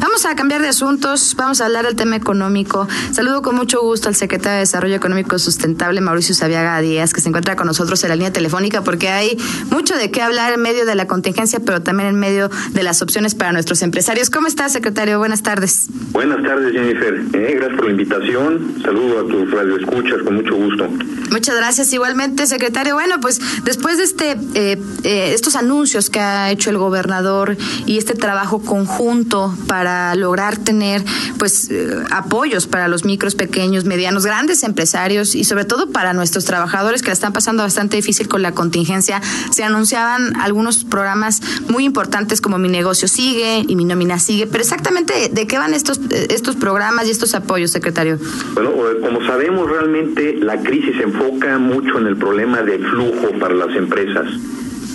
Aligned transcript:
Vamos 0.00 0.09
Vamos 0.22 0.32
a 0.34 0.36
cambiar 0.36 0.60
de 0.60 0.68
asuntos, 0.68 1.34
vamos 1.34 1.62
a 1.62 1.64
hablar 1.64 1.86
del 1.86 1.96
tema 1.96 2.14
económico. 2.14 2.86
Saludo 3.10 3.40
con 3.40 3.56
mucho 3.56 3.80
gusto 3.80 4.10
al 4.10 4.14
secretario 4.14 4.56
de 4.56 4.60
Desarrollo 4.60 4.94
Económico 4.94 5.38
Sustentable, 5.38 6.02
Mauricio 6.02 6.34
Sabiaga 6.34 6.78
Díaz, 6.82 7.14
que 7.14 7.22
se 7.22 7.30
encuentra 7.30 7.56
con 7.56 7.66
nosotros 7.66 8.02
en 8.02 8.10
la 8.10 8.16
línea 8.16 8.30
telefónica 8.30 8.84
porque 8.84 9.08
hay 9.08 9.38
mucho 9.70 9.96
de 9.96 10.10
qué 10.10 10.20
hablar 10.20 10.52
en 10.52 10.60
medio 10.60 10.84
de 10.84 10.94
la 10.94 11.06
contingencia, 11.06 11.58
pero 11.64 11.80
también 11.80 12.10
en 12.10 12.16
medio 12.16 12.50
de 12.72 12.82
las 12.82 13.00
opciones 13.00 13.34
para 13.34 13.52
nuestros 13.52 13.80
empresarios. 13.80 14.28
¿Cómo 14.28 14.46
está, 14.46 14.68
secretario? 14.68 15.18
Buenas 15.18 15.42
tardes. 15.42 15.86
Buenas 16.12 16.42
tardes, 16.42 16.70
Jennifer. 16.70 17.14
Eh, 17.32 17.54
gracias 17.56 17.76
por 17.76 17.86
la 17.86 17.90
invitación. 17.92 18.74
Saludo 18.82 19.20
a 19.20 19.26
tus 19.26 19.50
radioescuchas 19.50 20.22
con 20.22 20.34
mucho 20.34 20.54
gusto. 20.54 20.86
Muchas 21.30 21.56
gracias. 21.56 21.92
Igualmente, 21.94 22.46
secretario. 22.46 22.94
Bueno, 22.94 23.20
pues 23.22 23.40
después 23.64 23.96
de 23.96 24.04
este 24.04 24.32
eh, 24.54 24.78
eh, 25.04 25.32
estos 25.32 25.56
anuncios 25.56 26.10
que 26.10 26.20
ha 26.20 26.50
hecho 26.50 26.68
el 26.68 26.76
gobernador 26.76 27.56
y 27.86 27.96
este 27.96 28.14
trabajo 28.14 28.60
conjunto 28.60 29.54
para 29.66 30.09
lograr 30.14 30.56
tener 30.56 31.02
pues 31.38 31.70
eh, 31.70 32.04
apoyos 32.10 32.66
para 32.66 32.88
los 32.88 33.04
micros, 33.04 33.34
pequeños, 33.34 33.84
medianos, 33.84 34.24
grandes 34.24 34.62
empresarios 34.62 35.34
y 35.34 35.44
sobre 35.44 35.64
todo 35.64 35.90
para 35.90 36.12
nuestros 36.12 36.44
trabajadores 36.44 37.02
que 37.02 37.08
la 37.08 37.14
están 37.14 37.32
pasando 37.32 37.62
bastante 37.62 37.96
difícil 37.96 38.28
con 38.28 38.42
la 38.42 38.52
contingencia, 38.52 39.20
se 39.50 39.64
anunciaban 39.64 40.36
algunos 40.36 40.84
programas 40.84 41.40
muy 41.68 41.84
importantes 41.84 42.40
como 42.40 42.58
Mi 42.58 42.68
negocio 42.68 43.08
sigue 43.08 43.64
y 43.66 43.76
Mi 43.76 43.84
nómina 43.84 44.18
sigue, 44.18 44.46
pero 44.46 44.62
exactamente 44.62 45.30
de 45.30 45.46
qué 45.46 45.58
van 45.58 45.74
estos 45.74 46.00
estos 46.10 46.56
programas 46.56 47.06
y 47.06 47.10
estos 47.10 47.34
apoyos, 47.34 47.70
secretario. 47.70 48.18
Bueno, 48.54 48.72
como 49.00 49.24
sabemos 49.26 49.68
realmente 49.68 50.36
la 50.36 50.62
crisis 50.62 50.96
se 50.96 51.04
enfoca 51.04 51.58
mucho 51.58 51.98
en 51.98 52.06
el 52.06 52.16
problema 52.16 52.62
de 52.62 52.78
flujo 52.78 53.38
para 53.38 53.54
las 53.54 53.74
empresas. 53.76 54.26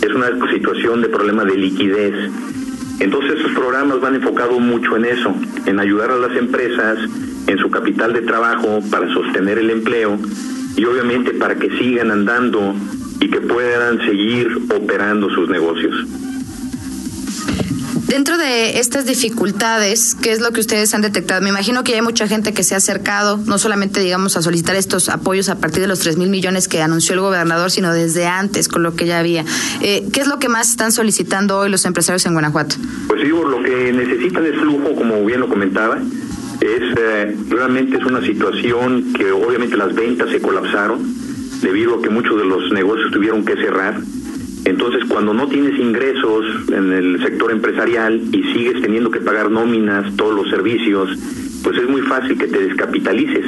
Es 0.01 0.09
una 0.13 0.27
situación 0.51 1.01
de 1.01 1.09
problema 1.09 1.45
de 1.45 1.55
liquidez 1.55 2.31
entonces 2.99 3.39
esos 3.39 3.51
programas 3.51 3.99
van 3.99 4.15
enfocados 4.15 4.59
mucho 4.59 4.95
en 4.95 5.05
eso, 5.05 5.33
en 5.65 5.79
ayudar 5.79 6.11
a 6.11 6.17
las 6.17 6.35
empresas 6.37 6.99
en 7.47 7.57
su 7.57 7.69
capital 7.69 8.13
de 8.13 8.21
trabajo 8.21 8.81
para 8.89 9.11
sostener 9.13 9.59
el 9.59 9.69
empleo 9.69 10.17
y 10.75 10.85
obviamente 10.85 11.31
para 11.31 11.55
que 11.55 11.69
sigan 11.77 12.11
andando 12.11 12.73
y 13.19 13.29
que 13.29 13.41
puedan 13.41 13.99
seguir 14.05 14.49
operando 14.69 15.29
sus 15.29 15.49
negocios. 15.49 16.05
Dentro 18.07 18.37
de 18.37 18.77
estas 18.77 19.07
dificultades, 19.07 20.15
¿qué 20.21 20.31
es 20.31 20.39
lo 20.39 20.51
que 20.51 20.59
ustedes 20.59 20.93
han 20.93 21.01
detectado? 21.01 21.41
Me 21.41 21.49
imagino 21.49 21.83
que 21.83 21.95
hay 21.95 22.03
mucha 22.03 22.27
gente 22.27 22.53
que 22.53 22.61
se 22.61 22.75
ha 22.75 22.77
acercado, 22.77 23.39
no 23.45 23.57
solamente, 23.57 23.99
digamos, 23.99 24.37
a 24.37 24.43
solicitar 24.43 24.75
estos 24.75 25.09
apoyos 25.09 25.49
a 25.49 25.57
partir 25.57 25.81
de 25.81 25.87
los 25.87 25.99
3 25.99 26.17
mil 26.17 26.29
millones 26.29 26.67
que 26.67 26.83
anunció 26.83 27.15
el 27.15 27.21
gobernador, 27.21 27.71
sino 27.71 27.91
desde 27.91 28.27
antes, 28.27 28.67
con 28.67 28.83
lo 28.83 28.95
que 28.95 29.07
ya 29.07 29.17
había. 29.17 29.43
Eh, 29.81 30.05
¿Qué 30.13 30.19
es 30.19 30.27
lo 30.27 30.37
que 30.37 30.49
más 30.49 30.69
están 30.69 30.91
solicitando 30.91 31.57
hoy 31.57 31.71
los 31.71 31.83
empresarios 31.85 32.23
en 32.27 32.33
Guanajuato? 32.33 32.75
Pues 33.07 33.23
digo, 33.23 33.43
lo 33.43 33.63
que 33.63 33.91
necesitan 33.91 34.45
es 34.45 34.53
flujo, 34.59 34.95
como 34.95 35.25
bien 35.25 35.39
lo 35.39 35.49
comentaba. 35.49 35.97
Es 36.61 36.97
eh, 36.97 37.35
realmente 37.49 37.97
es 37.97 38.05
una 38.05 38.21
situación 38.21 39.13
que 39.13 39.31
obviamente 39.31 39.77
las 39.77 39.95
ventas 39.95 40.29
se 40.29 40.39
colapsaron 40.39 41.01
debido 41.63 41.95
a 41.95 42.01
que 42.03 42.09
muchos 42.11 42.37
de 42.37 42.45
los 42.45 42.71
negocios 42.71 43.11
tuvieron 43.11 43.43
que 43.43 43.55
cerrar 43.55 43.99
entonces, 44.65 45.05
cuando 45.07 45.31
no 45.31 45.47
tienes 45.47 45.79
ingresos 45.79 46.43
en 46.71 46.91
el 46.91 47.21
sector 47.21 47.51
empresarial 47.51 48.19
y 48.31 48.43
sigues 48.51 48.81
teniendo 48.81 49.11
que 49.11 49.19
pagar 49.19 49.51
nóminas, 49.51 50.15
todos 50.15 50.33
los 50.33 50.49
servicios, 50.49 51.09
pues 51.63 51.77
es 51.77 51.87
muy 51.87 52.01
fácil 52.01 52.35
que 52.37 52.47
te 52.47 52.59
descapitalices. 52.59 53.45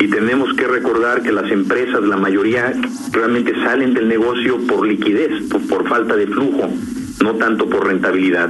Y 0.00 0.08
tenemos 0.08 0.54
que 0.54 0.66
recordar 0.66 1.22
que 1.22 1.32
las 1.32 1.50
empresas, 1.50 2.02
la 2.02 2.16
mayoría, 2.16 2.72
realmente 3.12 3.54
salen 3.62 3.92
del 3.92 4.08
negocio 4.08 4.58
por 4.66 4.86
liquidez, 4.86 5.44
por, 5.68 5.86
falta 5.86 6.16
de 6.16 6.26
flujo, 6.26 6.70
no 7.22 7.34
tanto 7.34 7.68
por 7.68 7.86
rentabilidad. 7.86 8.48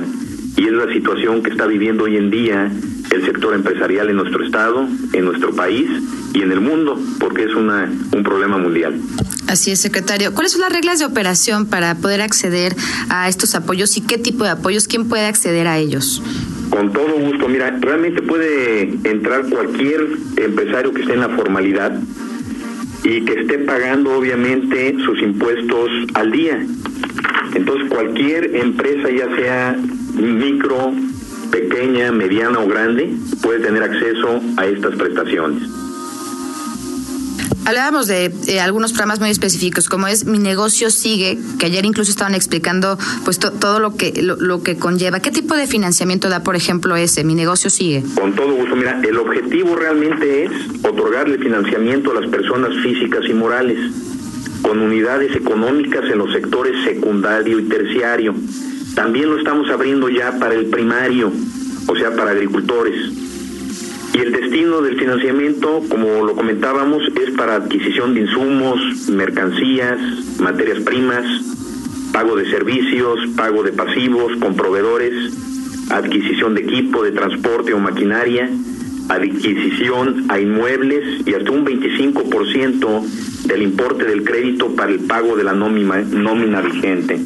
Y 0.56 0.66
es 0.66 0.72
la 0.72 0.90
situación 0.92 1.42
que 1.42 1.50
está 1.50 1.66
viviendo 1.66 2.04
hoy 2.04 2.16
en 2.16 2.30
día 2.30 2.70
el 3.10 3.24
sector 3.24 3.54
empresarial 3.54 4.08
en 4.08 4.16
nuestro 4.16 4.44
estado, 4.44 4.86
en 5.12 5.24
nuestro 5.24 5.50
país 5.50 5.90
y 6.32 6.42
en 6.42 6.52
el 6.52 6.60
mundo, 6.60 6.98
porque 7.18 7.42
es 7.42 7.54
una, 7.54 7.90
un 8.12 8.22
problema 8.22 8.56
mundial. 8.56 8.94
Así 9.48 9.70
es, 9.70 9.80
secretario. 9.80 10.32
¿Cuáles 10.32 10.52
son 10.52 10.62
las 10.62 10.72
reglas 10.72 10.98
de 10.98 11.04
operación 11.04 11.66
para 11.66 11.94
poder 11.94 12.20
acceder 12.20 12.74
a 13.10 13.28
estos 13.28 13.54
apoyos 13.54 13.96
y 13.96 14.00
qué 14.00 14.18
tipo 14.18 14.44
de 14.44 14.50
apoyos? 14.50 14.88
¿Quién 14.88 15.08
puede 15.08 15.26
acceder 15.26 15.66
a 15.66 15.78
ellos? 15.78 16.22
Con 16.70 16.92
todo 16.92 17.18
gusto. 17.18 17.48
Mira, 17.48 17.70
realmente 17.80 18.22
puede 18.22 18.82
entrar 19.04 19.44
cualquier 19.50 20.06
empresario 20.36 20.92
que 20.94 21.02
esté 21.02 21.14
en 21.14 21.20
la 21.20 21.28
formalidad 21.28 22.00
y 23.04 23.24
que 23.24 23.40
esté 23.40 23.58
pagando 23.58 24.16
obviamente 24.16 24.96
sus 25.04 25.20
impuestos 25.20 25.90
al 26.14 26.30
día. 26.30 26.64
Entonces 27.54 27.90
cualquier 27.90 28.56
empresa, 28.56 29.10
ya 29.10 29.36
sea 29.36 29.76
micro, 30.14 30.92
pequeña, 31.50 32.12
mediana 32.12 32.60
o 32.60 32.66
grande, 32.66 33.12
puede 33.42 33.60
tener 33.60 33.82
acceso 33.82 34.40
a 34.56 34.66
estas 34.66 34.94
prestaciones. 34.94 35.71
Hablábamos 37.64 38.08
de 38.08 38.32
eh, 38.48 38.60
algunos 38.60 38.92
programas 38.92 39.20
muy 39.20 39.30
específicos, 39.30 39.88
como 39.88 40.08
es 40.08 40.24
Mi 40.24 40.38
negocio 40.38 40.90
sigue, 40.90 41.38
que 41.60 41.66
ayer 41.66 41.84
incluso 41.84 42.10
estaban 42.10 42.34
explicando 42.34 42.98
pues 43.24 43.38
todo 43.38 43.78
lo 43.78 43.96
que 43.96 44.20
lo, 44.20 44.62
que 44.62 44.76
conlleva. 44.76 45.20
¿Qué 45.20 45.30
tipo 45.30 45.54
de 45.54 45.66
financiamiento 45.68 46.28
da, 46.28 46.42
por 46.42 46.56
ejemplo, 46.56 46.96
ese 46.96 47.22
Mi 47.22 47.34
negocio 47.34 47.70
sigue? 47.70 48.02
Con 48.14 48.34
todo 48.34 48.52
gusto. 48.54 48.74
Mira, 48.74 49.00
el 49.02 49.16
objetivo 49.16 49.76
realmente 49.76 50.44
es 50.44 50.50
otorgarle 50.82 51.38
financiamiento 51.38 52.10
a 52.10 52.20
las 52.20 52.30
personas 52.30 52.70
físicas 52.82 53.24
y 53.28 53.34
morales 53.34 53.78
con 54.62 54.80
unidades 54.80 55.34
económicas 55.36 56.04
en 56.10 56.18
los 56.18 56.32
sectores 56.32 56.74
secundario 56.84 57.58
y 57.58 57.64
terciario. 57.64 58.34
También 58.94 59.30
lo 59.30 59.38
estamos 59.38 59.70
abriendo 59.70 60.08
ya 60.08 60.38
para 60.38 60.54
el 60.54 60.66
primario, 60.66 61.32
o 61.86 61.96
sea, 61.96 62.14
para 62.14 62.32
agricultores. 62.32 63.22
Y 64.14 64.18
el 64.18 64.32
destino 64.32 64.82
del 64.82 64.98
financiamiento, 64.98 65.82
como 65.88 66.24
lo 66.24 66.34
comentábamos, 66.34 67.02
es 67.22 67.30
para 67.30 67.56
adquisición 67.56 68.14
de 68.14 68.20
insumos, 68.20 69.08
mercancías, 69.08 69.98
materias 70.38 70.80
primas, 70.80 71.24
pago 72.12 72.36
de 72.36 72.50
servicios, 72.50 73.18
pago 73.36 73.62
de 73.62 73.72
pasivos 73.72 74.36
con 74.36 74.54
proveedores, 74.54 75.32
adquisición 75.90 76.54
de 76.54 76.60
equipo 76.60 77.02
de 77.02 77.12
transporte 77.12 77.72
o 77.72 77.78
maquinaria, 77.78 78.50
adquisición 79.08 80.26
a 80.28 80.38
inmuebles 80.38 81.26
y 81.26 81.34
hasta 81.34 81.50
un 81.50 81.64
25% 81.64 83.02
del 83.46 83.62
importe 83.62 84.04
del 84.04 84.24
crédito 84.24 84.74
para 84.76 84.92
el 84.92 85.00
pago 85.00 85.36
de 85.36 85.44
la 85.44 85.54
nómina, 85.54 86.02
nómina 86.02 86.60
vigente. 86.60 87.18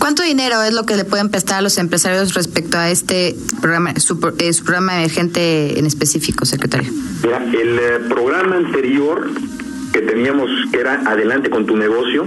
¿Cuánto 0.00 0.22
dinero 0.22 0.62
es 0.62 0.72
lo 0.72 0.86
que 0.86 0.96
le 0.96 1.04
pueden 1.04 1.28
prestar 1.28 1.58
a 1.58 1.60
los 1.60 1.76
empresarios 1.76 2.32
respecto 2.32 2.78
a 2.78 2.90
este 2.90 3.36
programa, 3.60 3.94
su, 4.00 4.14
eh, 4.38 4.50
programa 4.64 4.96
emergente 4.96 5.78
en 5.78 5.84
específico, 5.84 6.46
secretario? 6.46 6.90
Mira, 7.22 7.44
el 7.44 7.78
eh, 7.78 7.98
programa 8.08 8.56
anterior 8.56 9.30
que 9.92 10.00
teníamos, 10.00 10.48
que 10.72 10.80
era 10.80 11.02
Adelante 11.04 11.50
con 11.50 11.66
tu 11.66 11.76
negocio, 11.76 12.26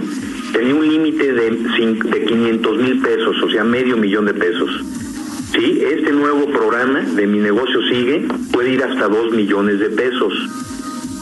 tenía 0.54 0.76
un 0.76 0.88
límite 0.88 1.34
de, 1.34 1.50
de 1.50 2.26
500 2.26 2.78
mil 2.78 3.02
pesos, 3.02 3.36
o 3.44 3.50
sea, 3.50 3.64
medio 3.64 3.98
millón 3.98 4.26
de 4.28 4.36
pesos. 4.36 4.70
Sí, 5.54 5.82
este 5.82 6.12
nuevo 6.12 6.46
programa 6.52 7.00
de 7.02 7.26
Mi 7.26 7.40
Negocio 7.40 7.82
Sigue 7.90 8.28
puede 8.52 8.74
ir 8.74 8.84
hasta 8.84 9.08
2 9.08 9.34
millones 9.34 9.80
de 9.80 9.90
pesos. 9.90 10.34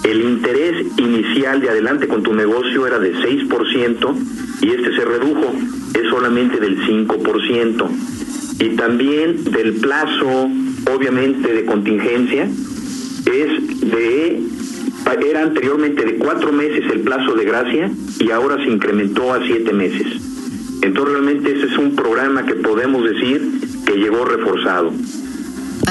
El 0.04 0.22
interés 0.22 0.88
inicial 0.98 1.62
de 1.62 1.70
Adelante 1.70 2.08
con 2.08 2.24
tu 2.24 2.34
negocio 2.34 2.88
era 2.88 2.98
de 2.98 3.14
6% 3.14 4.16
y 4.62 4.70
este 4.72 4.96
se 4.96 5.06
redujo 5.06 5.54
es 5.94 6.10
solamente 6.10 6.60
del 6.60 6.80
5%. 6.80 7.88
Y 8.60 8.70
también 8.76 9.44
del 9.46 9.74
plazo, 9.74 10.50
obviamente, 10.94 11.54
de 11.54 11.66
contingencia, 11.66 12.44
es 12.44 13.82
de, 13.92 14.42
era 15.30 15.44
anteriormente 15.44 16.04
de 16.04 16.16
cuatro 16.16 16.52
meses 16.52 16.84
el 16.92 17.02
plazo 17.02 17.34
de 17.36 17.46
gracia 17.46 17.92
y 18.20 18.32
ahora 18.32 18.58
se 18.58 18.70
incrementó 18.70 19.34
a 19.34 19.46
siete 19.46 19.72
meses. 19.74 20.08
Entonces 20.82 21.14
realmente 21.14 21.58
ese 21.58 21.68
es 21.68 21.78
un 21.78 21.96
programa 21.96 22.46
que 22.46 22.56
podemos 22.56 23.04
decir 23.04 23.42
que 23.86 23.98
llegó 23.98 24.26
reforzado. 24.26 24.92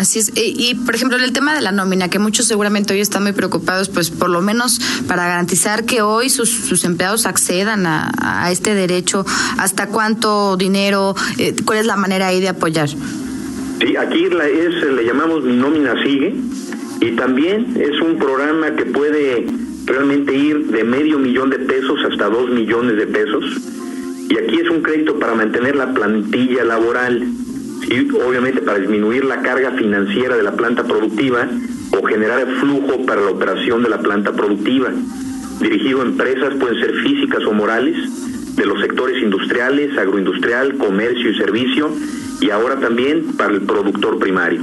Así 0.01 0.19
es. 0.19 0.33
Y, 0.35 0.75
por 0.77 0.95
ejemplo, 0.95 1.19
en 1.19 1.25
el 1.25 1.33
tema 1.35 1.55
de 1.55 1.61
la 1.61 1.73
nómina, 1.73 2.09
que 2.09 2.19
muchos 2.19 2.47
seguramente 2.47 2.95
hoy 2.95 3.01
están 3.01 3.23
muy 3.23 3.33
preocupados, 3.33 3.91
pues 3.91 4.09
por 4.09 4.31
lo 4.31 4.41
menos 4.41 4.81
para 5.07 5.27
garantizar 5.27 5.85
que 5.85 6.01
hoy 6.01 6.31
sus, 6.31 6.85
empleados 6.85 7.27
accedan 7.27 7.85
a, 7.87 8.49
este 8.51 8.75
derecho, 8.75 9.27
¿hasta 9.59 9.89
cuánto 9.89 10.57
dinero? 10.57 11.15
Eh, 11.37 11.55
¿Cuál 11.67 11.81
es 11.81 11.87
la 11.87 11.97
manera 11.97 12.29
ahí 12.29 12.41
de 12.41 12.49
apoyar? 12.49 12.89
Sí, 12.89 13.95
aquí 13.95 14.31
la, 14.31 14.49
es, 14.49 14.83
le 14.91 15.05
llamamos 15.05 15.45
Mi 15.45 15.55
Nómina 15.55 16.03
Sigue 16.03 16.35
y 17.03 17.11
también 17.17 17.77
es 17.79 18.01
un 18.01 18.17
programa 18.17 18.75
que 18.77 18.87
puede 18.87 19.49
realmente 19.85 20.35
ir 20.35 20.69
de 20.69 20.83
medio 20.83 21.19
millón 21.19 21.51
de 21.51 21.59
pesos 21.59 21.99
hasta 22.11 22.31
dos 22.31 22.49
millones 22.49 22.97
de 22.97 23.07
pesos. 23.07 23.45
Y 24.31 24.39
aquí 24.39 24.61
es 24.65 24.71
un 24.71 24.81
crédito 24.81 25.19
para 25.19 25.35
mantener 25.35 25.77
la 25.77 25.93
plantilla 25.93 26.65
laboral 26.65 27.23
y 27.89 28.11
obviamente 28.13 28.63
para 28.63 28.79
disminuir 28.79 29.25
la 29.25 29.43
carga 29.43 29.73
financiera 29.73 30.37
de 30.37 30.43
la 30.43 30.53
planta 30.53 30.85
productiva 30.85 31.49
o 31.99 32.07
generar 32.07 32.47
flujo 32.61 33.05
para 33.07 33.21
la 33.21 33.31
operación 33.31 33.83
de 33.83 33.89
la 33.89 34.01
planta 34.01 34.33
productiva. 34.33 34.91
Dirigido 35.61 36.03
a 36.03 36.05
empresas, 36.05 36.55
pueden 36.55 36.81
ser 36.81 36.95
físicas 37.03 37.45
o 37.45 37.53
morales, 37.53 37.97
de 38.57 38.67
los 38.67 38.81
sectores 38.81 39.23
industriales, 39.23 39.97
agroindustrial, 39.97 40.77
comercio 40.77 41.31
y 41.31 41.35
servicio, 41.37 41.91
y 42.41 42.51
ahora 42.51 42.79
también 42.81 43.33
para 43.37 43.55
el 43.55 43.63
productor 43.63 44.19
primario. 44.19 44.63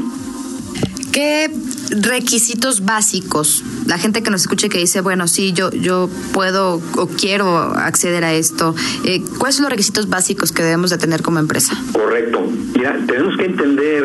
¿Qué 1.12 1.50
requisitos 1.89 2.86
básicos? 2.86 3.63
La 3.86 3.98
gente 3.98 4.24
que 4.24 4.30
nos 4.30 4.42
escuche 4.42 4.69
que 4.69 4.78
dice, 4.78 5.01
bueno, 5.01 5.28
sí, 5.28 5.54
yo, 5.54 5.72
yo 5.72 6.10
puedo 6.34 6.81
o 6.95 7.07
quiero 7.07 7.57
acceder 7.57 8.24
a 8.24 8.34
esto. 8.34 8.75
Eh, 9.04 9.24
¿Cuáles 9.38 9.56
son 9.56 9.63
los 9.63 9.72
requisitos 9.72 10.10
básicos 10.10 10.51
que 10.51 10.63
debemos 10.63 10.89
de 10.89 10.98
tener 10.98 11.22
como 11.22 11.39
empresa? 11.39 11.78
Correcto. 11.94 12.42
Mira, 12.75 12.98
tenemos 13.07 13.38
que 13.38 13.45
entender 13.45 14.04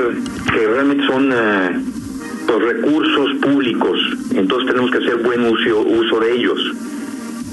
que 0.53 0.67
realmente 0.67 1.07
son 1.07 1.33
uh, 1.33 2.59
recursos 2.59 3.31
públicos, 3.41 3.99
entonces 4.35 4.69
tenemos 4.69 4.91
que 4.91 4.99
hacer 4.99 5.23
buen 5.23 5.45
uso, 5.45 5.81
uso 5.81 6.21
de 6.21 6.33
ellos. 6.33 6.59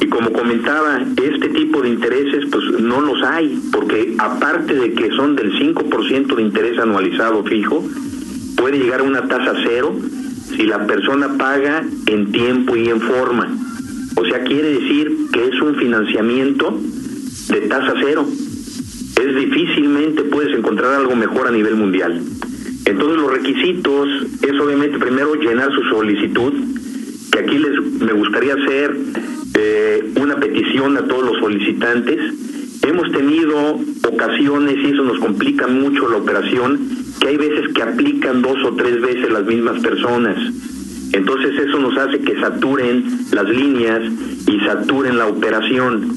Y 0.01 0.07
como 0.07 0.31
comentaba, 0.31 1.01
este 1.21 1.49
tipo 1.49 1.81
de 1.81 1.89
intereses 1.89 2.45
pues 2.51 2.63
no 2.79 3.01
los 3.01 3.21
hay, 3.23 3.59
porque 3.71 4.15
aparte 4.17 4.73
de 4.73 4.93
que 4.93 5.09
son 5.11 5.35
del 5.35 5.51
5% 5.51 6.35
de 6.35 6.41
interés 6.41 6.79
anualizado 6.79 7.43
fijo, 7.43 7.83
puede 8.55 8.77
llegar 8.77 9.01
a 9.01 9.03
una 9.03 9.27
tasa 9.27 9.53
cero 9.63 9.93
si 10.55 10.63
la 10.63 10.85
persona 10.85 11.37
paga 11.37 11.83
en 12.07 12.31
tiempo 12.31 12.75
y 12.75 12.89
en 12.89 13.01
forma. 13.01 13.47
O 14.15 14.25
sea, 14.25 14.43
quiere 14.43 14.69
decir 14.79 15.11
que 15.31 15.45
es 15.45 15.61
un 15.61 15.75
financiamiento 15.75 16.79
de 17.49 17.61
tasa 17.61 17.93
cero. 18.01 18.25
Es 18.27 19.35
difícilmente 19.35 20.23
puedes 20.23 20.57
encontrar 20.57 20.93
algo 20.93 21.15
mejor 21.15 21.47
a 21.47 21.51
nivel 21.51 21.75
mundial. 21.75 22.21
Entonces 22.85 23.17
los 23.17 23.31
requisitos 23.31 24.07
es 24.41 24.59
obviamente 24.59 24.97
primero 24.97 25.35
llenar 25.35 25.69
su 25.71 25.83
solicitud, 25.83 26.53
que 27.31 27.39
aquí 27.39 27.57
les 27.57 28.01
me 28.01 28.13
gustaría 28.13 28.53
hacer 28.55 28.97
eh, 29.55 30.13
una 30.19 30.37
petición 30.37 30.97
a 30.97 31.07
todos 31.07 31.23
los 31.23 31.37
solicitantes. 31.39 32.19
Hemos 32.81 33.11
tenido 33.11 33.79
ocasiones 34.07 34.77
y 34.83 34.91
eso 34.91 35.03
nos 35.03 35.19
complica 35.19 35.67
mucho 35.67 36.09
la 36.09 36.17
operación 36.17 36.98
que 37.19 37.27
hay 37.27 37.37
veces 37.37 37.73
que 37.73 37.83
aplican 37.83 38.41
dos 38.41 38.57
o 38.65 38.75
tres 38.75 39.01
veces 39.01 39.31
las 39.31 39.45
mismas 39.45 39.81
personas. 39.81 40.37
Entonces 41.11 41.59
eso 41.59 41.79
nos 41.79 41.97
hace 41.97 42.19
que 42.19 42.39
saturen 42.39 43.03
las 43.31 43.49
líneas 43.49 44.01
y 44.47 44.59
saturen 44.61 45.17
la 45.17 45.27
operación. 45.27 46.13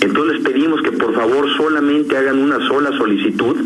Entonces 0.00 0.40
pedimos 0.42 0.82
que 0.82 0.92
por 0.92 1.14
favor 1.14 1.48
solamente 1.56 2.16
hagan 2.16 2.38
una 2.38 2.58
sola 2.66 2.90
solicitud 2.98 3.56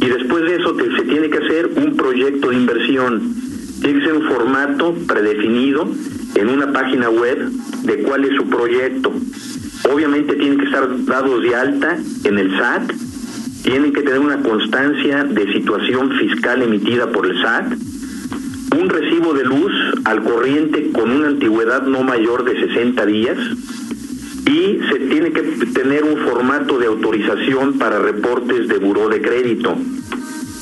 y 0.00 0.06
después 0.06 0.44
de 0.44 0.56
eso 0.56 0.76
se 0.76 1.02
tiene 1.04 1.30
que 1.30 1.38
hacer 1.38 1.70
un 1.76 1.96
proyecto 1.96 2.50
de 2.50 2.56
inversión. 2.56 3.34
Tiene 3.80 4.00
que 4.00 4.04
ser 4.06 4.14
un 4.14 4.28
formato 4.28 4.94
predefinido 5.06 5.88
en 6.34 6.48
una 6.48 6.72
página 6.72 7.08
web 7.08 7.50
de 7.84 7.98
cuál 8.02 8.24
es 8.24 8.36
su 8.36 8.48
proyecto. 8.48 9.12
Obviamente 9.92 10.34
tienen 10.34 10.58
que 10.58 10.64
estar 10.64 10.88
dados 11.04 11.42
de 11.42 11.54
alta 11.54 11.98
en 12.24 12.38
el 12.38 12.50
SAT 12.56 12.92
tienen 13.64 13.94
que 13.94 14.02
tener 14.02 14.20
una 14.20 14.42
constancia 14.42 15.24
de 15.24 15.52
situación 15.54 16.12
fiscal 16.18 16.62
emitida 16.62 17.10
por 17.10 17.26
el 17.26 17.40
SAT, 17.40 17.72
un 18.78 18.88
recibo 18.90 19.32
de 19.32 19.44
luz 19.44 19.72
al 20.04 20.22
corriente 20.22 20.90
con 20.92 21.10
una 21.10 21.28
antigüedad 21.28 21.82
no 21.86 22.02
mayor 22.02 22.44
de 22.44 22.60
60 22.60 23.06
días 23.06 23.38
y 24.46 24.80
se 24.90 24.98
tiene 25.08 25.32
que 25.32 25.42
tener 25.72 26.04
un 26.04 26.18
formato 26.18 26.78
de 26.78 26.86
autorización 26.86 27.78
para 27.78 27.98
reportes 28.00 28.68
de 28.68 28.76
buró 28.76 29.08
de 29.08 29.22
crédito. 29.22 29.74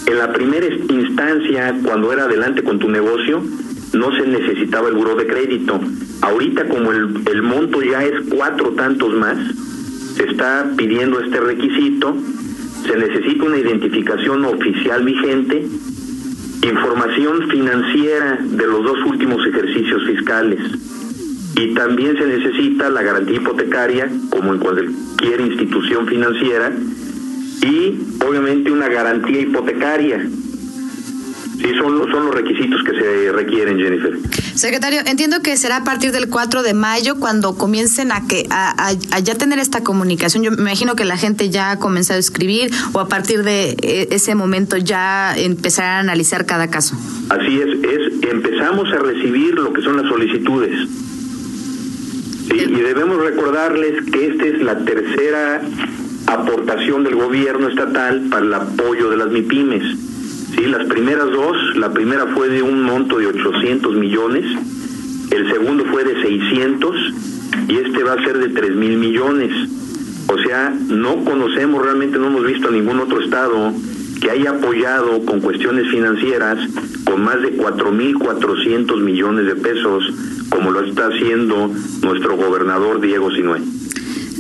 En 0.07 0.19
la 0.19 0.33
primera 0.33 0.67
instancia, 0.67 1.75
cuando 1.85 2.13
era 2.13 2.25
adelante 2.25 2.63
con 2.63 2.79
tu 2.79 2.89
negocio, 2.89 3.43
no 3.95 4.17
se 4.17 4.29
necesitaba 4.29 4.89
el 4.89 4.95
buró 4.95 5.17
de 5.17 5.27
crédito. 5.27 5.81
Ahorita 6.21 6.69
como 6.69 6.93
el, 6.93 7.23
el 7.27 7.43
monto 7.43 7.83
ya 7.83 8.05
es 8.05 8.15
cuatro 8.31 8.71
tantos 8.71 9.13
más, 9.15 9.39
se 10.15 10.25
está 10.25 10.71
pidiendo 10.77 11.19
este 11.19 11.41
requisito 11.41 12.17
se 12.87 12.97
necesita 12.97 13.45
una 13.45 13.59
identificación 13.59 14.45
oficial 14.45 15.05
vigente, 15.05 15.67
información 16.63 17.49
financiera 17.49 18.39
de 18.41 18.67
los 18.67 18.85
dos 18.85 18.99
últimos 19.07 19.47
ejercicios 19.47 20.05
fiscales. 20.07 20.61
Y 21.57 21.75
también 21.75 22.17
se 22.17 22.27
necesita 22.27 22.89
la 22.91 23.03
garantía 23.03 23.37
hipotecaria, 23.37 24.11
como 24.31 24.55
en 24.55 24.61
cualquier 24.61 25.41
institución 25.41 26.07
financiera, 26.07 26.73
y 27.63 27.99
obviamente 28.27 28.73
una 28.73 28.89
garantía 28.89 29.43
hipotecaria 29.43 30.27
Sí, 31.63 31.69
son, 31.79 32.11
son 32.11 32.27
los 32.27 32.35
requisitos 32.35 32.83
que 32.83 32.93
se 32.93 33.31
requieren, 33.31 33.79
Jennifer. 33.79 34.19
Secretario, 34.57 35.01
entiendo 35.07 35.43
que 35.43 35.57
será 35.57 35.77
a 35.77 35.85
partir 35.85 36.11
del 36.11 36.29
4 36.29 36.65
de 36.65 36.75
mayo 36.75 37.21
cuando 37.21 37.57
comiencen 37.57 38.11
a 38.11 38.27
que 38.27 38.49
a, 38.51 38.93
ya 39.23 39.37
tener 39.37 39.61
esta 39.61 39.85
comunicación. 39.85 40.43
Yo 40.43 40.51
me 40.51 40.57
imagino 40.57 40.97
que 40.97 41.05
la 41.05 41.17
gente 41.17 41.51
ya 41.51 41.71
ha 41.71 41.79
comenzado 41.79 42.17
a 42.17 42.21
escribir 42.21 42.73
o 42.93 42.99
a 42.99 43.07
partir 43.07 43.45
de 43.45 43.77
e, 43.81 44.09
ese 44.11 44.35
momento 44.35 44.77
ya 44.77 45.37
empezar 45.37 45.85
a 45.85 45.99
analizar 46.01 46.47
cada 46.47 46.69
caso. 46.69 46.97
Así 47.29 47.61
es, 47.61 47.69
es 47.85 48.31
empezamos 48.31 48.89
a 48.93 48.99
recibir 48.99 49.55
lo 49.55 49.73
que 49.73 49.83
son 49.83 49.97
las 49.99 50.09
solicitudes. 50.09 50.89
y 52.51 52.81
debemos 52.81 53.23
recordarles 53.23 54.05
que 54.11 54.27
esta 54.27 54.47
es 54.47 54.61
la 54.63 54.79
tercera 54.85 55.63
aportación 56.27 57.05
del 57.05 57.15
gobierno 57.15 57.69
estatal 57.69 58.27
para 58.31 58.45
el 58.45 58.53
apoyo 58.53 59.11
de 59.11 59.17
las 59.17 59.29
MIPIMES 59.29 60.12
Sí, 60.55 60.67
las 60.67 60.85
primeras 60.87 61.31
dos, 61.31 61.57
la 61.77 61.93
primera 61.93 62.27
fue 62.35 62.49
de 62.49 62.63
un 62.63 62.83
monto 62.83 63.19
de 63.19 63.27
800 63.27 63.95
millones, 63.97 64.45
el 65.31 65.51
segundo 65.51 65.85
fue 65.87 66.05
de 66.05 66.21
600 66.21 66.97
y 67.69 67.77
este 67.77 68.03
va 68.03 68.13
a 68.13 68.25
ser 68.25 68.39
de 68.39 68.49
3 68.49 68.77
mil 68.77 68.99
millones. 68.99 69.51
O 70.29 70.39
sea, 70.39 70.71
no 70.89 71.25
conocemos 71.25 71.83
realmente, 71.83 72.19
no 72.19 72.27
hemos 72.27 72.45
visto 72.45 72.69
a 72.69 72.71
ningún 72.71 73.01
otro 73.01 73.21
estado 73.21 73.73
que 74.21 74.31
haya 74.31 74.51
apoyado 74.51 75.25
con 75.25 75.41
cuestiones 75.41 75.91
financieras 75.91 76.59
con 77.05 77.25
más 77.25 77.41
de 77.43 77.57
4.400 77.57 79.01
millones 79.01 79.47
de 79.47 79.57
pesos, 79.57 80.05
como 80.51 80.71
lo 80.71 80.81
está 80.83 81.07
haciendo 81.07 81.71
nuestro 82.03 82.37
gobernador 82.37 83.01
Diego 83.01 83.31
Sinué. 83.31 83.61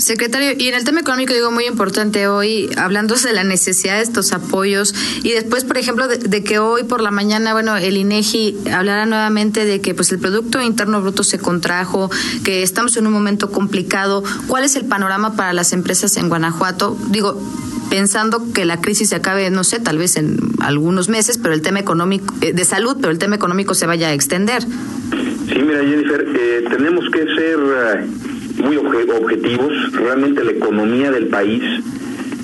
Secretario, 0.02 0.52
y 0.58 0.66
en 0.66 0.74
el 0.74 0.82
tema 0.82 1.00
económico 1.00 1.32
digo 1.32 1.52
muy 1.52 1.64
importante 1.64 2.26
hoy, 2.26 2.68
hablándose 2.76 3.28
de 3.28 3.34
la 3.34 3.44
necesidad 3.44 3.98
de 3.98 4.02
estos 4.02 4.32
apoyos 4.32 4.94
y 5.22 5.30
después, 5.30 5.62
por 5.62 5.78
ejemplo, 5.78 6.08
de, 6.08 6.42
que 6.42 6.58
hoy 6.58 6.82
por 6.82 7.00
la 7.00 7.12
mañana, 7.12 7.52
bueno, 7.52 7.76
el 7.76 7.96
INEGI 7.96 8.58
hablará 8.72 9.06
nuevamente 9.06 9.64
de 9.64 9.80
que 9.80 9.94
pues 9.94 10.10
el 10.10 10.18
Producto 10.18 10.60
Interno 10.60 11.00
Bruto 11.00 11.22
se 11.22 11.38
contrajo, 11.38 12.10
que 12.42 12.64
estamos 12.64 12.96
en 12.96 13.06
un 13.06 13.12
momento 13.12 13.52
complicado. 13.52 14.24
¿Cuál 14.48 14.64
es 14.64 14.74
el 14.74 14.86
panorama 14.86 15.36
para 15.36 15.52
las 15.52 15.72
empresas 15.72 16.16
en 16.16 16.28
Guanajuato? 16.28 16.98
Digo, 17.10 17.40
pensando 17.88 18.52
que 18.52 18.64
la 18.64 18.80
crisis 18.80 19.10
se 19.10 19.16
acabe, 19.16 19.48
no 19.50 19.62
sé, 19.62 19.78
tal 19.78 19.98
vez 19.98 20.16
en 20.16 20.36
algunos 20.58 21.08
meses, 21.08 21.38
pero 21.38 21.54
el 21.54 21.62
tema 21.62 21.78
económico, 21.78 22.34
eh, 22.40 22.52
de 22.52 22.64
salud, 22.64 22.96
pero 23.00 23.12
el 23.12 23.18
tema 23.18 23.36
económico 23.36 23.74
se 23.74 23.86
vaya 23.86 24.08
a 24.08 24.14
extender. 24.14 24.62
Sí, 24.62 25.58
mira, 25.60 25.78
Jennifer, 25.78 26.26
eh, 26.36 26.64
tenemos 26.68 27.04
que 27.12 27.20
ser... 27.20 27.58
Eh, 27.60 28.31
muy 28.62 28.76
objetivos. 28.76 29.92
Realmente 29.92 30.44
la 30.44 30.52
economía 30.52 31.10
del 31.10 31.26
país 31.26 31.62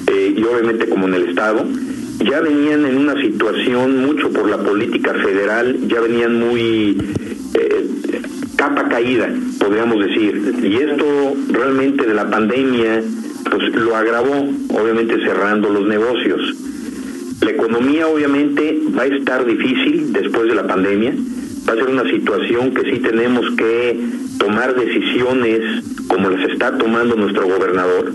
eh, 0.06 0.34
y 0.36 0.42
obviamente 0.42 0.88
como 0.88 1.06
en 1.06 1.14
el 1.14 1.28
Estado 1.30 1.64
ya 2.18 2.40
venían 2.40 2.84
en 2.84 2.98
una 2.98 3.20
situación 3.20 4.04
mucho 4.04 4.30
por 4.30 4.48
la 4.48 4.58
política 4.58 5.14
federal, 5.14 5.78
ya 5.86 6.00
venían 6.00 6.38
muy 6.38 6.98
eh, 7.54 7.86
capa 8.56 8.88
caída, 8.88 9.32
podríamos 9.58 10.04
decir. 10.04 10.54
Y 10.62 10.76
esto 10.76 11.36
realmente 11.50 12.06
de 12.06 12.14
la 12.14 12.28
pandemia 12.28 13.02
pues 13.50 13.74
lo 13.74 13.96
agravó, 13.96 14.48
obviamente 14.70 15.16
cerrando 15.24 15.70
los 15.70 15.86
negocios. 15.86 16.54
La 17.40 17.50
economía 17.50 18.08
obviamente 18.08 18.80
va 18.96 19.02
a 19.02 19.06
estar 19.06 19.46
difícil 19.46 20.12
después 20.12 20.48
de 20.48 20.54
la 20.56 20.66
pandemia, 20.66 21.14
va 21.68 21.72
a 21.72 21.76
ser 21.76 21.88
una 21.88 22.10
situación 22.10 22.74
que 22.74 22.90
sí 22.90 22.98
tenemos 22.98 23.48
que 23.52 23.96
tomar 24.38 24.74
decisiones 24.74 25.84
como 26.08 26.30
las 26.30 26.50
está 26.50 26.76
tomando 26.76 27.14
nuestro 27.14 27.46
gobernador. 27.46 28.12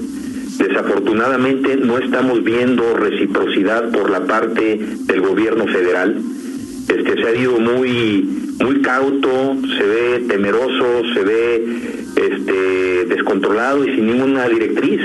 Desafortunadamente 0.58 1.78
no 1.78 1.98
estamos 1.98 2.44
viendo 2.44 2.96
reciprocidad 2.96 3.92
por 3.92 4.10
la 4.10 4.26
parte 4.26 4.80
del 5.06 5.22
gobierno 5.22 5.66
federal. 5.68 6.16
Este 6.88 7.22
se 7.22 7.28
ha 7.28 7.36
ido 7.36 7.60
muy 7.60 8.44
muy 8.62 8.82
cauto, 8.82 9.58
se 9.78 9.84
ve 9.84 10.26
temeroso, 10.28 11.02
se 11.14 11.24
ve 11.24 11.66
este 12.16 13.06
descontrolado 13.06 13.84
y 13.84 13.96
sin 13.96 14.08
ninguna 14.08 14.48
directriz. 14.48 15.02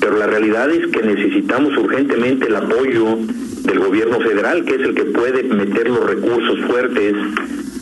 Pero 0.00 0.18
la 0.18 0.26
realidad 0.26 0.70
es 0.70 0.88
que 0.88 1.02
necesitamos 1.02 1.76
urgentemente 1.78 2.48
el 2.48 2.56
apoyo 2.56 3.18
del 3.62 3.78
gobierno 3.78 4.20
federal, 4.20 4.64
que 4.64 4.74
es 4.74 4.80
el 4.80 4.94
que 4.94 5.04
puede 5.04 5.44
meter 5.44 5.88
los 5.88 6.04
recursos 6.04 6.58
fuertes 6.66 7.14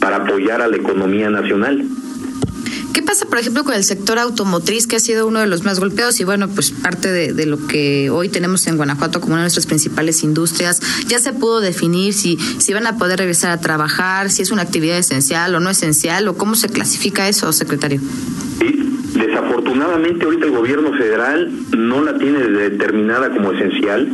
para 0.01 0.17
apoyar 0.17 0.61
a 0.61 0.69
la 0.69 0.77
economía 0.77 1.31
nacional. 1.31 1.83
¿Qué 2.93 3.03
pasa, 3.03 3.27
por 3.27 3.39
ejemplo, 3.39 3.65
con 3.65 3.75
el 3.75 3.85
sector 3.85 4.19
automotriz, 4.19 4.87
que 4.87 4.97
ha 4.97 5.01
sido 5.01 5.27
uno 5.27 5.41
de 5.41 5.47
los 5.47 5.65
más 5.65 5.79
golpeados 5.79 6.19
y, 6.21 6.25
bueno, 6.25 6.49
pues 6.49 6.73
parte 6.73 7.11
de, 7.11 7.47
lo 7.47 7.67
que 7.67 8.11
hoy 8.11 8.29
tenemos 8.29 8.67
en 8.67 8.77
Guanajuato 8.77 9.21
como 9.21 9.35
una 9.35 9.43
de 9.43 9.45
nuestras 9.45 9.67
principales 9.67 10.23
industrias? 10.25 10.81
Ya 11.07 11.19
se 11.19 11.33
pudo 11.33 11.61
definir 11.61 12.15
si, 12.15 12.37
si 12.59 12.73
van 12.73 12.87
a 12.87 12.99
poder 12.99 13.19
regresar 13.19 13.53
a 13.53 13.61
trabajar, 13.61 14.31
si 14.31 14.43
es 14.43 14.51
una 14.51 14.63
actividad 14.63 14.99
esencial 14.99 15.55
o 15.55 15.61
no 15.61 15.71
esencial, 15.71 16.27
o 16.29 16.37
cómo 16.37 16.55
se 16.57 16.69
clasifica 16.69 17.29
eso, 17.29 17.53
secretario. 17.53 18.01
Desafortunadamente 19.15 20.25
ahorita 20.25 20.47
el 20.47 20.53
gobierno 20.53 20.93
federal 20.93 21.51
no 21.77 22.03
la 22.03 22.19
tiene 22.19 22.41
determinada 22.41 23.31
como 23.31 23.53
esencial 23.53 24.09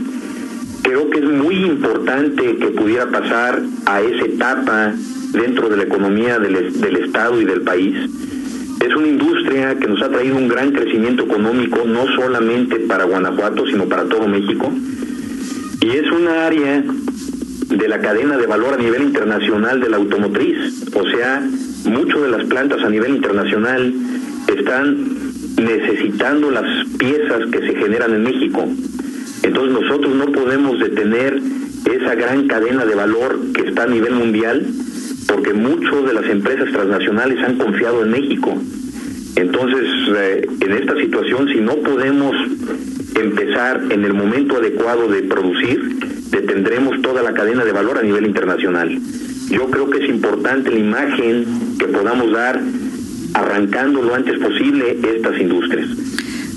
creo 0.87 1.11
que 1.11 1.18
es 1.18 1.25
muy 1.25 1.56
importante 1.64 2.56
que 2.56 2.68
pudiera 2.68 3.11
pasar 3.11 3.61
a 3.87 4.00
esa 4.00 4.25
etapa 4.25 4.95
dentro 5.33 5.68
de 5.68 5.76
la 5.78 5.83
economía 5.83 6.38
del, 6.38 6.80
del 6.80 6.97
Estado 6.97 7.40
y 7.40 7.45
del 7.45 7.62
país. 7.62 8.09
Es 8.85 8.95
una 8.95 9.09
industria 9.09 9.78
que 9.78 9.87
nos 9.87 10.02
ha 10.02 10.09
traído 10.11 10.37
un 10.37 10.49
gran 10.49 10.71
crecimiento 10.73 11.25
económico, 11.25 11.85
no 11.87 12.06
solamente 12.14 12.76
para 12.80 13.04
Guanajuato, 13.04 13.66
sino 13.66 13.87
para 13.87 14.04
todo 14.04 14.28
México. 14.28 14.71
Y 15.80 15.90
es 15.90 16.11
una 16.11 16.47
área 16.47 16.85
de 17.68 17.88
la 17.88 18.00
cadena 18.00 18.37
de 18.37 18.47
valor 18.47 18.75
a 18.75 18.83
nivel 18.83 19.02
internacional 19.02 19.80
de 19.80 19.88
la 19.88 19.97
automotriz. 19.97 20.85
O 20.95 21.09
sea, 21.09 21.47
muchas 21.85 22.23
de 22.23 22.28
las 22.28 22.45
plantas 22.45 22.83
a 22.83 22.90
nivel 22.90 23.16
internacional 23.16 23.95
están 24.47 24.97
necesitando 25.56 26.50
las 26.50 26.87
piezas 26.99 27.47
que 27.50 27.59
se 27.61 27.75
generan 27.76 28.14
en 28.14 28.23
México. 28.23 28.66
Entonces 29.42 29.80
nosotros 29.80 30.14
no 30.14 30.26
podemos 30.26 30.78
detener 30.78 31.40
esa 31.90 32.14
gran 32.14 32.47
cadena 32.47 32.85
de 32.85 32.95
valor 32.95 33.38
que 33.54 33.68
está 33.68 33.85
a 33.85 33.87
nivel 33.87 34.14
mundial 34.14 34.66
porque 35.26 35.52
muchas 35.52 36.06
de 36.06 36.14
las 36.14 36.26
empresas 36.26 36.71
transnacionales 36.73 37.42
han 37.42 37.56
confiado 37.56 38.02
en 38.04 38.11
México. 38.11 38.54
Entonces, 39.37 39.88
eh, 40.16 40.47
en 40.61 40.73
esta 40.73 40.97
situación, 40.97 41.49
si 41.49 41.61
no 41.61 41.76
podemos 41.76 42.35
empezar 43.14 43.83
en 43.90 44.04
el 44.04 44.14
momento 44.14 44.56
adecuado 44.56 45.09
de 45.09 45.23
producir, 45.23 45.97
detendremos 46.30 47.00
toda 47.02 47.23
la 47.23 47.35
cadena 47.35 47.64
de 47.64 47.73
valor 47.73 47.99
a 47.99 48.02
nivel 48.02 48.26
internacional. 48.26 48.99
Yo 49.50 49.71
creo 49.71 49.90
que 49.90 50.04
es 50.04 50.09
importante 50.09 50.71
la 50.71 50.78
imagen 50.78 51.45
que 51.78 51.87
podamos 51.87 52.33
dar 52.33 52.61
arrancando 53.35 54.02
lo 54.02 54.14
antes 54.14 54.38
posible 54.38 54.99
estas 55.16 55.38
industrias. 55.38 55.88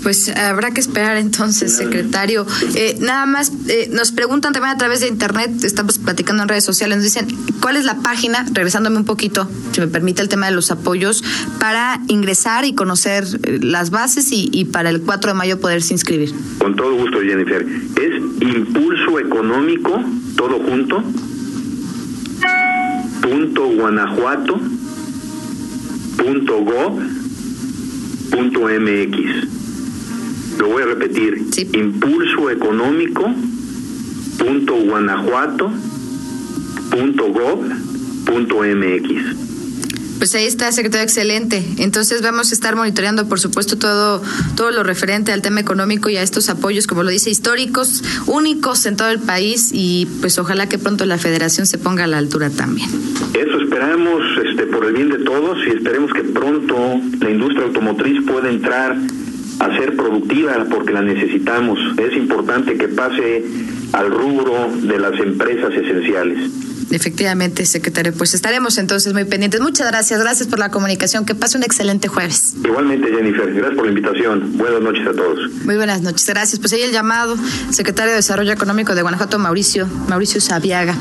Pues 0.04 0.30
habrá 0.30 0.72
que 0.72 0.80
esperar 0.80 1.18
entonces, 1.18 1.76
secretario. 1.76 2.46
Eh, 2.76 2.98
nada 3.00 3.26
más, 3.26 3.52
eh, 3.68 3.90
nos 3.92 4.12
preguntan 4.12 4.54
también 4.54 4.74
a 4.74 4.78
través 4.78 5.02
de 5.02 5.08
internet, 5.08 5.52
estamos 5.64 5.98
platicando 5.98 6.44
en 6.44 6.50
redes 6.50 6.64
sociales, 6.64 6.98
nos 6.98 7.04
dicen, 7.04 7.28
¿cuál 7.62 7.76
es 7.76 7.86
la 7.86 7.96
página, 7.96 8.46
regresándome 8.52 8.98
un 8.98 9.06
poquito, 9.06 9.50
si 9.72 9.82
me 9.82 9.88
permite 9.88 10.22
el 10.22 10.30
tema 10.30 10.46
de 10.46 10.54
los 10.54 10.72
apoyos, 10.72 11.24
para 11.60 12.02
ingresar 12.08 12.66
y 12.66 12.74
conocer 12.74 13.26
eh, 13.44 13.60
las 13.62 13.90
bases 13.90 14.32
y, 14.32 14.50
y 14.52 14.66
para 14.66 14.90
el 14.90 15.02
4 15.02 15.32
de 15.32 15.38
mayo 15.38 15.60
poderse 15.60 15.94
inscribir? 15.94 16.34
Con 16.60 16.76
todo 16.76 16.96
gusto, 16.96 17.20
Jennifer. 17.20 17.66
Es 17.66 18.20
Impulso 18.42 19.20
Económico, 19.20 20.02
todo 20.36 20.60
junto, 20.60 21.04
punto 23.22 23.68
guanajuato, 23.68 24.60
punto 26.18 26.64
gov, 26.64 27.00
punto 28.32 28.60
mx. 28.62 29.59
Lo 30.60 30.68
voy 30.68 30.84
a 30.84 30.86
repetir. 30.86 31.48
Impulso 31.74 32.50
económico 32.50 33.34
punto 34.38 34.76
guanajuato 34.76 35.72
punto 36.92 37.28
gov 37.28 37.64
punto 38.26 38.62
mx. 38.64 39.50
Pues 40.20 40.36
ahí 40.36 40.46
está, 40.46 40.70
secretario, 40.74 41.06
excelente. 41.06 41.64
Entonces 41.78 42.22
vamos 42.22 42.52
a 42.52 42.54
estar 42.54 42.76
monitoreando, 42.76 43.30
por 43.30 43.40
supuesto, 43.40 43.78
todo, 43.78 44.22
todo 44.58 44.70
lo 44.72 44.84
referente 44.84 45.32
al 45.32 45.42
tema 45.42 45.62
económico 45.62 46.10
y 46.10 46.18
a 46.18 46.22
estos 46.22 46.50
apoyos, 46.50 46.88
como 46.88 47.04
lo 47.04 47.10
dice, 47.10 47.30
históricos, 47.30 48.04
únicos 48.26 48.86
en 48.86 48.98
todo 48.98 49.12
el 49.12 49.20
país 49.20 49.70
y 49.72 50.10
pues 50.20 50.38
ojalá 50.38 50.68
que 50.68 50.78
pronto 50.78 51.06
la 51.06 51.18
federación 51.18 51.66
se 51.66 51.78
ponga 51.78 52.04
a 52.04 52.08
la 52.08 52.18
altura 52.18 52.50
también. 52.50 52.90
Eso 53.34 53.62
esperamos 53.62 54.22
este, 54.46 54.64
por 54.64 54.86
el 54.86 54.94
bien 54.94 55.10
de 55.10 55.20
todos 55.20 55.58
y 55.66 55.70
esperemos 55.70 56.12
que 56.12 56.24
pronto 56.24 57.00
la 57.22 57.30
industria 57.30 57.64
automotriz 57.64 58.22
pueda 58.28 58.50
entrar 58.50 58.98
a 59.60 59.78
ser 59.78 59.96
productiva 59.96 60.66
porque 60.70 60.94
la 60.94 61.02
necesitamos. 61.02 61.80
Es 61.98 62.16
importante 62.16 62.78
que 62.78 62.88
pase 62.88 63.44
al 63.94 64.12
rubro 64.12 64.70
de 64.82 65.00
las 65.00 65.20
empresas 65.20 65.74
esenciales. 65.74 66.52
Efectivamente, 66.92 67.66
secretario. 67.66 68.14
Pues 68.14 68.34
estaremos 68.34 68.78
entonces 68.78 69.14
muy 69.14 69.26
pendientes. 69.26 69.62
Muchas 69.62 69.88
gracias, 69.88 70.20
gracias 70.20 70.48
por 70.48 70.60
la 70.60 70.72
comunicación. 70.72 71.26
Que 71.26 71.36
pase 71.36 71.58
un 71.58 71.64
excelente 71.64 72.08
jueves. 72.08 72.56
Igualmente, 72.64 73.10
Jennifer. 73.12 73.54
Gracias 73.54 73.76
por 73.76 73.86
la 73.86 73.92
invitación. 73.92 74.58
Buenas 74.58 74.82
noches 74.82 75.08
a 75.08 75.12
todos. 75.12 75.52
Muy 75.66 75.76
buenas 75.76 76.02
noches. 76.02 76.26
Gracias. 76.28 76.60
Pues 76.60 76.74
ahí 76.74 76.82
el 76.82 76.92
llamado, 76.92 77.38
secretario 77.70 78.12
de 78.12 78.18
Desarrollo 78.18 78.52
Económico 78.52 78.96
de 78.96 79.02
Guanajuato, 79.04 79.38
Mauricio, 79.38 79.88
Mauricio 80.08 80.42
Sabiaga. 80.42 80.96